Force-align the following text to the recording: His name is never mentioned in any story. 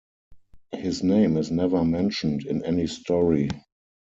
His 0.71 1.03
name 1.03 1.37
is 1.37 1.51
never 1.51 1.85
mentioned 1.85 2.47
in 2.47 2.65
any 2.65 2.87
story. 2.87 3.51